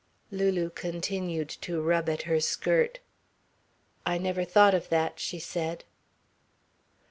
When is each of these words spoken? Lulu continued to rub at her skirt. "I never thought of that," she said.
Lulu 0.31 0.71
continued 0.71 1.47
to 1.47 1.79
rub 1.79 2.09
at 2.09 2.23
her 2.23 2.39
skirt. 2.39 3.01
"I 4.03 4.17
never 4.17 4.43
thought 4.43 4.73
of 4.73 4.89
that," 4.89 5.19
she 5.19 5.37
said. 5.37 5.83